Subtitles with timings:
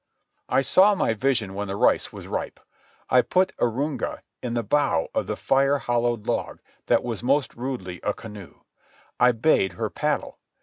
[0.49, 2.59] I saw my vision when the rice was ripe.
[3.11, 7.99] I put Arunga in the bow of the fire hollowed log that was most rudely
[8.01, 8.61] a canoe.
[9.19, 10.39] I bade her paddle.